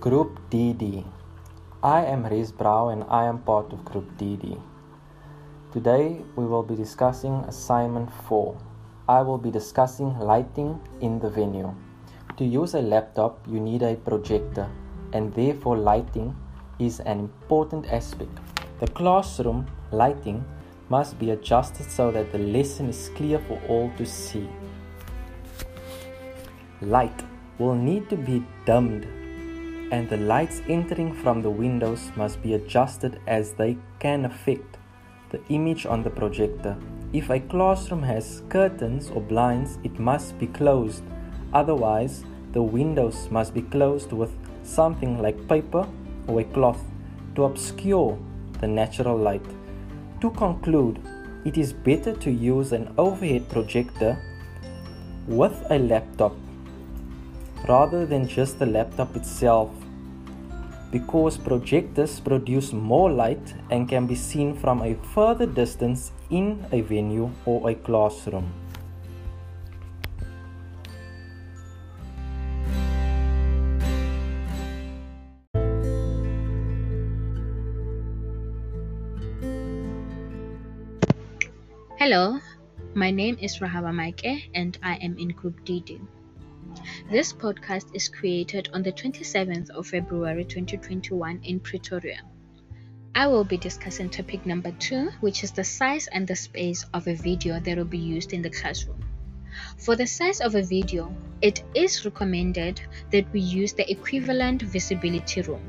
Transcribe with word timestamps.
Group 0.00 0.40
DD. 0.48 1.04
I 1.82 2.06
am 2.06 2.24
Rees 2.24 2.52
Brau 2.52 2.88
and 2.90 3.04
I 3.10 3.24
am 3.24 3.40
part 3.40 3.70
of 3.70 3.84
Group 3.84 4.16
DD. 4.16 4.58
Today 5.74 6.22
we 6.36 6.46
will 6.46 6.62
be 6.62 6.74
discussing 6.74 7.34
assignment 7.46 8.10
4. 8.26 8.56
I 9.10 9.20
will 9.20 9.36
be 9.36 9.50
discussing 9.50 10.18
lighting 10.18 10.80
in 11.02 11.18
the 11.18 11.28
venue. 11.28 11.74
To 12.38 12.46
use 12.46 12.72
a 12.72 12.80
laptop, 12.80 13.46
you 13.46 13.60
need 13.60 13.82
a 13.82 13.94
projector, 13.96 14.70
and 15.12 15.34
therefore, 15.34 15.76
lighting 15.76 16.34
is 16.78 17.00
an 17.00 17.20
important 17.20 17.84
aspect. 17.92 18.32
The 18.80 18.88
classroom 18.88 19.66
lighting 19.92 20.42
must 20.88 21.18
be 21.18 21.32
adjusted 21.32 21.90
so 21.90 22.10
that 22.10 22.32
the 22.32 22.38
lesson 22.38 22.88
is 22.88 23.10
clear 23.16 23.38
for 23.40 23.60
all 23.68 23.92
to 23.98 24.06
see. 24.06 24.48
Light 26.80 27.22
will 27.58 27.74
need 27.74 28.08
to 28.08 28.16
be 28.16 28.42
dimmed 28.64 29.19
and 29.90 30.08
the 30.08 30.16
lights 30.16 30.62
entering 30.68 31.12
from 31.12 31.42
the 31.42 31.50
windows 31.50 32.10
must 32.16 32.40
be 32.42 32.54
adjusted 32.54 33.20
as 33.26 33.52
they 33.52 33.76
can 33.98 34.24
affect 34.24 34.78
the 35.30 35.40
image 35.48 35.86
on 35.86 36.02
the 36.02 36.10
projector. 36.10 36.76
If 37.12 37.30
a 37.30 37.40
classroom 37.40 38.02
has 38.04 38.42
curtains 38.48 39.10
or 39.10 39.20
blinds, 39.20 39.78
it 39.82 39.98
must 39.98 40.38
be 40.38 40.46
closed. 40.46 41.02
Otherwise, 41.52 42.24
the 42.52 42.62
windows 42.62 43.28
must 43.30 43.52
be 43.52 43.62
closed 43.62 44.12
with 44.12 44.30
something 44.62 45.20
like 45.20 45.48
paper 45.48 45.86
or 46.26 46.40
a 46.40 46.44
cloth 46.44 46.82
to 47.34 47.44
obscure 47.44 48.18
the 48.60 48.68
natural 48.68 49.16
light. 49.16 49.44
To 50.20 50.30
conclude, 50.30 51.00
it 51.44 51.56
is 51.56 51.72
better 51.72 52.14
to 52.16 52.30
use 52.30 52.72
an 52.72 52.92
overhead 52.98 53.48
projector 53.48 54.18
with 55.26 55.64
a 55.70 55.78
laptop 55.78 56.34
rather 57.68 58.06
than 58.06 58.26
just 58.26 58.58
the 58.58 58.66
laptop 58.66 59.16
itself 59.16 59.70
because 60.90 61.38
projectors 61.38 62.18
produce 62.18 62.72
more 62.72 63.10
light 63.10 63.54
and 63.70 63.88
can 63.88 64.06
be 64.06 64.14
seen 64.14 64.54
from 64.54 64.82
a 64.82 64.94
further 65.14 65.46
distance 65.46 66.12
in 66.30 66.64
a 66.72 66.80
venue 66.80 67.30
or 67.46 67.70
a 67.70 67.74
classroom. 67.74 68.52
Hello, 81.98 82.40
my 82.94 83.10
name 83.10 83.36
is 83.40 83.58
Rahaba 83.58 83.92
Maike 83.92 84.50
and 84.54 84.76
I 84.82 84.96
am 84.96 85.16
in 85.18 85.28
Group 85.28 85.62
DD. 85.64 86.00
This 87.10 87.32
podcast 87.32 87.94
is 87.94 88.08
created 88.08 88.68
on 88.72 88.82
the 88.82 88.92
27th 88.92 89.70
of 89.70 89.88
February 89.88 90.44
2021 90.44 91.40
in 91.42 91.60
Pretoria. 91.60 92.20
I 93.14 93.26
will 93.26 93.44
be 93.44 93.56
discussing 93.56 94.08
topic 94.08 94.46
number 94.46 94.70
two, 94.78 95.10
which 95.20 95.42
is 95.42 95.50
the 95.50 95.64
size 95.64 96.06
and 96.12 96.26
the 96.26 96.36
space 96.36 96.84
of 96.94 97.08
a 97.08 97.14
video 97.14 97.58
that 97.58 97.76
will 97.76 97.84
be 97.84 97.98
used 97.98 98.32
in 98.32 98.42
the 98.42 98.50
classroom. 98.50 99.04
For 99.78 99.96
the 99.96 100.06
size 100.06 100.40
of 100.40 100.54
a 100.54 100.62
video, 100.62 101.12
it 101.42 101.64
is 101.74 102.04
recommended 102.04 102.80
that 103.10 103.32
we 103.32 103.40
use 103.40 103.72
the 103.72 103.90
equivalent 103.90 104.62
visibility 104.62 105.42
rule. 105.42 105.60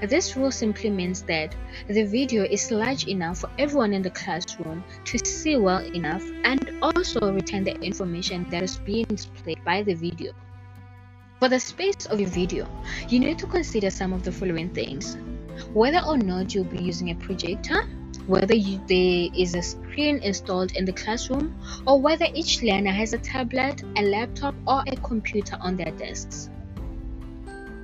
This 0.00 0.36
rule 0.36 0.52
simply 0.52 0.90
means 0.90 1.22
that 1.22 1.56
the 1.88 2.04
video 2.04 2.44
is 2.44 2.70
large 2.70 3.08
enough 3.08 3.38
for 3.38 3.50
everyone 3.58 3.92
in 3.92 4.02
the 4.02 4.10
classroom 4.10 4.84
to 5.04 5.18
see 5.18 5.56
well 5.56 5.84
enough 5.92 6.24
and 6.44 6.70
also 6.80 7.32
retain 7.32 7.64
the 7.64 7.74
information 7.80 8.46
that 8.50 8.62
is 8.62 8.78
being 8.78 9.06
displayed 9.06 9.64
by 9.64 9.82
the 9.82 9.94
video. 9.94 10.32
For 11.40 11.48
the 11.48 11.58
space 11.58 12.06
of 12.06 12.20
your 12.20 12.28
video, 12.28 12.68
you 13.08 13.18
need 13.18 13.38
to 13.40 13.46
consider 13.46 13.90
some 13.90 14.12
of 14.12 14.22
the 14.22 14.30
following 14.30 14.70
things. 14.70 15.16
Whether 15.72 16.00
or 16.06 16.16
not 16.16 16.54
you'll 16.54 16.64
be 16.64 16.82
using 16.82 17.10
a 17.10 17.16
projector, 17.16 17.82
whether 18.28 18.54
you, 18.54 18.80
there 18.86 19.28
is 19.36 19.56
a 19.56 19.62
screen 19.62 20.18
installed 20.18 20.76
in 20.76 20.84
the 20.84 20.92
classroom, 20.92 21.58
or 21.86 22.00
whether 22.00 22.26
each 22.34 22.62
learner 22.62 22.92
has 22.92 23.14
a 23.14 23.18
tablet, 23.18 23.82
a 23.96 24.02
laptop, 24.02 24.54
or 24.66 24.84
a 24.86 24.96
computer 24.96 25.56
on 25.60 25.76
their 25.76 25.90
desks. 25.92 26.50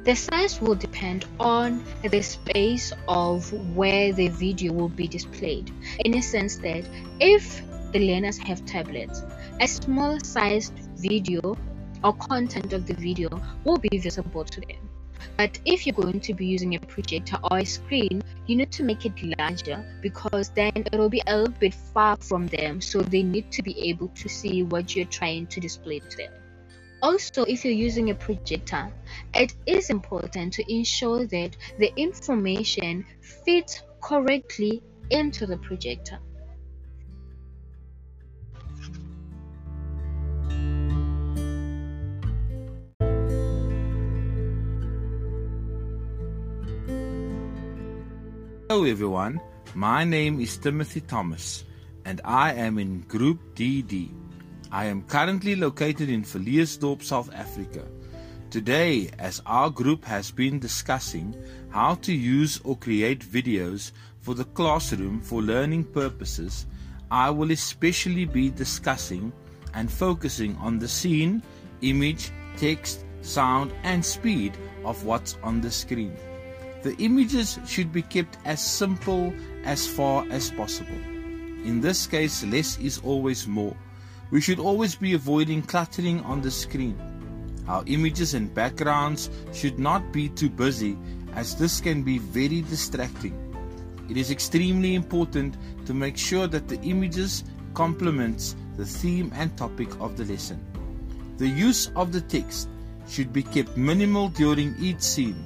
The 0.05 0.15
size 0.15 0.61
will 0.61 0.75
depend 0.75 1.25
on 1.41 1.83
the 2.03 2.21
space 2.21 2.93
of 3.09 3.51
where 3.75 4.13
the 4.13 4.29
video 4.29 4.75
will 4.75 4.91
be 4.91 5.09
displayed, 5.09 5.73
in 6.01 6.19
a 6.19 6.21
sense 6.21 6.57
that 6.57 6.85
if 7.21 7.63
the 7.91 8.01
learners 8.01 8.37
have 8.37 8.67
tablets, 8.67 9.23
a 9.61 9.67
small 9.67 10.21
sized 10.21 10.75
video 10.99 11.57
or 12.05 12.13
content 12.17 12.75
of 12.75 12.87
the 12.87 12.93
video 12.93 13.31
will 13.65 13.79
be 13.79 13.97
visible 13.97 14.45
to 14.45 14.61
them. 14.61 14.91
But 15.39 15.59
if 15.65 15.87
you're 15.87 15.95
going 15.95 16.21
to 16.21 16.35
be 16.35 16.45
using 16.45 16.75
a 16.75 16.81
projector 16.81 17.39
or 17.51 17.61
a 17.61 17.65
screen, 17.65 18.23
you 18.47 18.57
need 18.57 18.73
to 18.73 18.83
make 18.83 19.07
it 19.07 19.39
larger 19.39 19.83
because 20.03 20.51
then 20.51 20.73
it 20.77 20.99
will 20.99 21.09
be 21.09 21.23
a 21.27 21.39
little 21.39 21.55
bit 21.55 21.73
far 21.73 22.19
from 22.19 22.47
them, 22.49 22.83
so 22.83 23.01
they 23.01 23.23
need 23.23 23.51
to 23.53 23.63
be 23.63 23.89
able 23.89 24.09
to 24.09 24.29
see 24.29 24.65
what 24.65 24.95
you're 24.95 25.07
trying 25.07 25.47
to 25.47 25.61
display 25.61 26.01
to 26.01 26.17
them. 26.19 26.33
Also, 27.05 27.45
if 27.45 27.67
you're 27.67 27.75
using 27.75 28.09
a 28.09 28.15
projector, 28.15 28.91
it 29.35 29.53
is 29.67 29.91
important 29.91 30.55
to 30.55 30.65
ensure 30.73 31.27
that 31.27 31.55
the 31.79 31.93
information 32.01 33.05
fits 33.21 33.83
correctly 34.01 34.83
into 35.11 35.45
the 35.45 35.59
projector. 35.59 36.19
Hello 48.71 48.85
everyone, 48.85 49.43
my 49.75 50.05
name 50.05 50.41
is 50.41 50.57
Timothy 50.57 51.03
Thomas 51.03 51.65
and 52.07 52.23
I 52.25 52.55
am 52.55 52.79
in 52.79 53.03
Group 53.03 53.55
DD. 53.55 54.24
I 54.75 54.87
am 54.87 55.03
currently 55.03 55.55
located 55.55 56.09
in 56.09 56.25
Villiersdorp, 56.25 57.01
South 57.01 57.33
Africa. 57.33 57.85
Today, 58.51 59.09
as 59.21 59.41
our 59.47 59.71
group 59.71 60.05
has 60.05 60.33
been 60.33 60.59
discussing 60.59 61.33
how 61.71 61.95
to 62.03 62.13
use 62.13 62.61
or 62.65 62.77
create 62.77 63.21
videos 63.21 63.93
for 64.21 64.35
the 64.35 64.47
classroom 64.47 65.21
for 65.21 65.43
learning 65.43 65.85
purposes, 65.85 66.67
I 67.09 67.31
will 67.31 67.53
especially 67.53 68.25
be 68.25 68.51
discussing 68.51 69.33
and 69.75 69.89
focusing 69.89 70.57
on 70.57 70.81
the 70.81 70.89
scene, 70.89 71.41
image, 71.83 72.33
text, 72.57 73.05
sound, 73.23 73.73
and 73.85 74.05
speed 74.05 74.57
of 74.85 75.05
what's 75.05 75.39
on 75.45 75.61
the 75.61 75.71
screen. 75.71 76.17
The 76.83 76.97
images 76.97 77.61
should 77.65 77.93
be 77.93 78.03
kept 78.03 78.39
as 78.45 78.61
simple 78.61 79.33
as 79.63 79.87
far 79.87 80.27
as 80.31 80.51
possible. 80.51 81.01
In 81.65 81.81
this 81.81 82.09
case, 82.09 82.43
less 82.43 82.77
is 82.79 82.99
always 83.05 83.47
more. 83.47 83.77
We 84.35 84.41
should 84.41 84.59
always 84.59 84.97
be 84.97 85.13
avoiding 85.13 85.63
cluttering 85.63 86.19
on 86.23 86.41
the 86.41 86.51
screen. 86.51 86.99
Our 87.69 87.85
images 87.87 88.35
and 88.35 88.53
backgrounds 88.53 89.31
should 89.53 89.79
not 89.79 90.13
be 90.13 90.29
too 90.29 90.51
busy 90.51 90.99
as 91.35 91.55
this 91.55 91.81
can 91.81 92.03
be 92.03 92.19
very 92.19 92.63
distracting. 92.63 93.39
It 94.11 94.17
is 94.17 94.33
extremely 94.33 94.97
important 94.97 95.57
to 95.87 95.95
make 95.95 96.19
sure 96.19 96.49
that 96.49 96.67
the 96.67 96.81
images 96.81 97.45
complements 97.75 98.57
the 98.77 98.85
theme 98.85 99.31
and 99.37 99.57
topic 99.57 99.89
of 100.01 100.17
the 100.17 100.25
lesson. 100.25 100.59
The 101.37 101.47
use 101.47 101.93
of 101.95 102.11
the 102.11 102.21
text 102.21 102.69
should 103.07 103.33
be 103.33 103.45
kept 103.45 103.77
minimal 103.77 104.31
during 104.31 104.75
each 104.81 105.01
scene. 105.01 105.37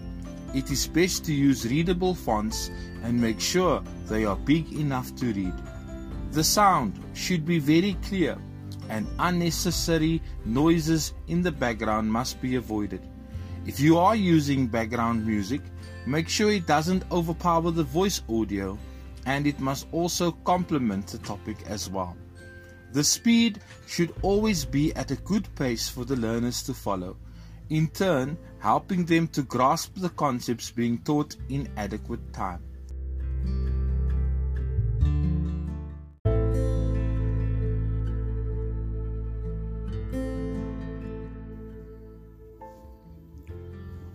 It 0.54 0.70
is 0.70 0.86
best 0.86 1.26
to 1.26 1.34
use 1.34 1.66
readable 1.66 2.14
fonts 2.14 2.70
and 3.02 3.20
make 3.20 3.38
sure 3.38 3.82
they 4.06 4.24
are 4.24 4.36
big 4.36 4.72
enough 4.72 5.14
to 5.16 5.26
read. 5.26 5.52
The 6.32 6.42
sound 6.42 6.98
should 7.12 7.44
be 7.44 7.58
very 7.58 7.92
clear 8.02 8.38
and 8.88 9.06
unnecessary 9.18 10.22
noises 10.44 11.14
in 11.26 11.42
the 11.42 11.52
background 11.52 12.10
must 12.10 12.40
be 12.40 12.56
avoided. 12.56 13.00
If 13.66 13.80
you 13.80 13.98
are 13.98 14.16
using 14.16 14.66
background 14.66 15.26
music, 15.26 15.60
make 16.06 16.28
sure 16.28 16.50
it 16.50 16.66
doesn't 16.66 17.04
overpower 17.12 17.70
the 17.70 17.82
voice 17.82 18.22
audio 18.28 18.78
and 19.26 19.46
it 19.46 19.60
must 19.60 19.86
also 19.92 20.32
complement 20.44 21.06
the 21.08 21.18
topic 21.18 21.58
as 21.66 21.90
well. 21.90 22.16
The 22.92 23.04
speed 23.04 23.60
should 23.86 24.14
always 24.22 24.64
be 24.64 24.94
at 24.94 25.10
a 25.10 25.16
good 25.16 25.54
pace 25.54 25.88
for 25.88 26.06
the 26.06 26.16
learners 26.16 26.62
to 26.62 26.72
follow, 26.72 27.18
in 27.68 27.88
turn, 27.88 28.38
helping 28.60 29.04
them 29.04 29.28
to 29.28 29.42
grasp 29.42 29.96
the 29.96 30.08
concepts 30.10 30.70
being 30.70 30.98
taught 30.98 31.36
in 31.50 31.68
adequate 31.76 32.32
time. 32.32 32.62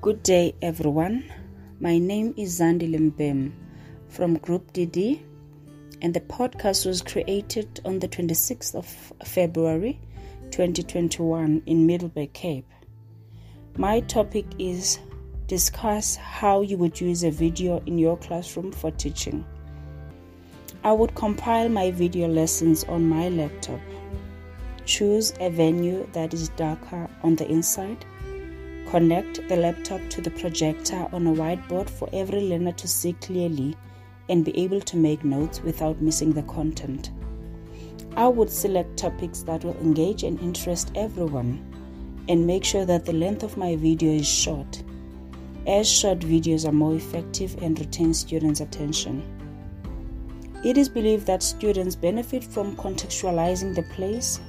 Good 0.03 0.21
day, 0.21 0.53
everyone. 0.61 1.31
My 1.79 1.97
name 1.97 2.33
is 2.35 2.59
Zandi 2.59 2.93
Limbem 2.93 3.53
from 4.09 4.35
Group 4.35 4.73
DD, 4.73 5.21
and 6.01 6.13
the 6.13 6.19
podcast 6.19 6.85
was 6.85 7.01
created 7.01 7.79
on 7.85 7.99
the 7.99 8.09
26th 8.09 8.75
of 8.75 8.85
February 9.25 10.01
2021 10.51 11.63
in 11.65 11.87
Middelburg, 11.87 12.33
Cape. 12.33 12.69
My 13.77 14.01
topic 14.01 14.45
is 14.59 14.99
discuss 15.47 16.17
how 16.17 16.63
you 16.63 16.75
would 16.75 16.99
use 16.99 17.23
a 17.23 17.31
video 17.31 17.81
in 17.85 17.97
your 17.97 18.17
classroom 18.17 18.73
for 18.73 18.91
teaching. 18.91 19.45
I 20.83 20.91
would 20.91 21.15
compile 21.15 21.69
my 21.69 21.91
video 21.91 22.27
lessons 22.27 22.83
on 22.83 23.07
my 23.07 23.29
laptop. 23.29 23.79
Choose 24.83 25.33
a 25.39 25.49
venue 25.49 26.05
that 26.11 26.33
is 26.33 26.49
darker 26.49 27.09
on 27.23 27.37
the 27.37 27.49
inside. 27.49 28.03
Connect 28.93 29.47
the 29.49 29.55
laptop 29.55 30.07
to 30.11 30.21
the 30.21 30.29
projector 30.29 31.07
on 31.11 31.25
a 31.25 31.31
whiteboard 31.31 31.89
for 31.89 32.07
every 32.13 32.41
learner 32.41 32.73
to 32.73 32.87
see 32.87 33.13
clearly 33.13 33.75
and 34.29 34.45
be 34.45 34.55
able 34.55 34.81
to 34.81 34.97
make 34.97 35.23
notes 35.23 35.63
without 35.63 35.99
missing 35.99 36.31
the 36.31 36.43
content. 36.43 37.09
I 38.15 38.27
would 38.27 38.51
select 38.51 38.95
topics 38.95 39.41
that 39.41 39.63
will 39.63 39.75
engage 39.77 40.21
and 40.21 40.39
interest 40.41 40.91
everyone 40.93 41.65
and 42.29 42.45
make 42.45 42.63
sure 42.63 42.85
that 42.85 43.03
the 43.03 43.13
length 43.13 43.41
of 43.41 43.57
my 43.57 43.75
video 43.75 44.11
is 44.11 44.29
short, 44.29 44.83
as 45.65 45.89
short 45.89 46.19
videos 46.19 46.67
are 46.67 46.71
more 46.71 46.93
effective 46.93 47.63
and 47.63 47.79
retain 47.79 48.13
students' 48.13 48.61
attention. 48.61 49.23
It 50.63 50.77
is 50.77 50.87
believed 50.87 51.25
that 51.25 51.41
students 51.41 51.95
benefit 51.95 52.43
from 52.43 52.75
contextualizing 52.75 53.73
the 53.73 53.81
place, 53.95 54.39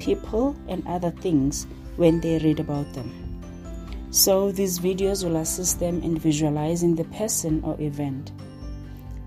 people, 0.00 0.56
and 0.66 0.84
other 0.88 1.12
things 1.12 1.68
when 1.94 2.20
they 2.20 2.40
read 2.40 2.58
about 2.58 2.92
them. 2.92 3.23
So, 4.14 4.52
these 4.52 4.78
videos 4.78 5.24
will 5.24 5.38
assist 5.38 5.80
them 5.80 6.00
in 6.04 6.16
visualizing 6.16 6.94
the 6.94 7.02
person 7.02 7.60
or 7.64 7.74
event. 7.80 8.30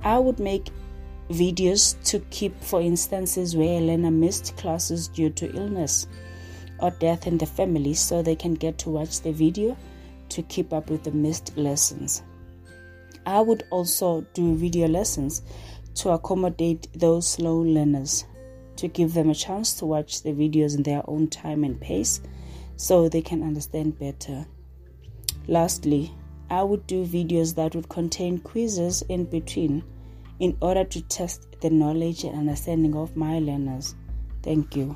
I 0.01 0.17
would 0.17 0.39
make 0.39 0.69
videos 1.29 2.01
to 2.05 2.19
keep 2.29 2.57
for 2.63 2.79
instances 2.79 3.53
where 3.53 3.81
a 3.81 3.85
learner 3.85 4.11
missed 4.11 4.55
classes 4.55 5.09
due 5.09 5.29
to 5.31 5.53
illness 5.53 6.07
or 6.79 6.91
death 6.91 7.27
in 7.27 7.37
the 7.37 7.45
family 7.45 7.95
so 7.95 8.21
they 8.21 8.37
can 8.37 8.53
get 8.53 8.77
to 8.77 8.89
watch 8.89 9.19
the 9.19 9.33
video 9.33 9.75
to 10.29 10.41
keep 10.43 10.71
up 10.71 10.89
with 10.89 11.03
the 11.03 11.11
missed 11.11 11.57
lessons. 11.57 12.23
I 13.25 13.41
would 13.41 13.65
also 13.71 14.21
do 14.33 14.55
video 14.55 14.87
lessons 14.87 15.41
to 15.95 16.11
accommodate 16.11 16.87
those 16.93 17.27
slow 17.27 17.57
learners 17.57 18.23
to 18.77 18.87
give 18.87 19.13
them 19.13 19.31
a 19.31 19.35
chance 19.35 19.73
to 19.79 19.85
watch 19.85 20.23
the 20.23 20.31
videos 20.31 20.77
in 20.77 20.83
their 20.83 21.03
own 21.09 21.27
time 21.27 21.65
and 21.65 21.77
pace 21.77 22.21
so 22.77 23.09
they 23.09 23.21
can 23.21 23.43
understand 23.43 23.99
better. 23.99 24.45
Lastly, 25.47 26.11
I 26.49 26.63
would 26.63 26.85
do 26.87 27.05
videos 27.05 27.55
that 27.55 27.75
would 27.75 27.89
contain 27.89 28.39
quizzes 28.39 29.01
in 29.03 29.25
between 29.25 29.83
in 30.39 30.57
order 30.61 30.83
to 30.83 31.01
test 31.01 31.59
the 31.61 31.69
knowledge 31.69 32.23
and 32.23 32.35
understanding 32.35 32.95
of 32.95 33.15
my 33.15 33.39
learners. 33.39 33.95
Thank 34.43 34.75
you. 34.75 34.95